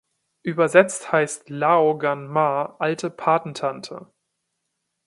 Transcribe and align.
Übersetzt 0.41 1.11
heißt 1.11 1.51
Lao 1.51 1.95
Gan 1.99 2.25
Ma 2.27 2.75
„alte 2.79 3.11
Patentante“. 3.11 4.07